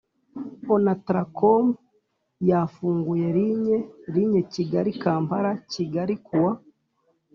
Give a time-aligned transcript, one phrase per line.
[0.75, 1.65] Onatracom
[2.49, 3.77] yafunguye ligne
[4.13, 6.51] line kigali kampala kigali ku wa